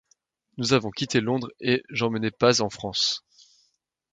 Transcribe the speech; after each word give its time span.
Nous 0.57 0.73
avons 0.73 0.89
quitté 0.89 1.21
Londres, 1.21 1.51
et 1.59 1.83
j’emmenai 1.91 2.31
Paz 2.31 2.61
en 2.61 2.71
France. 2.71 3.23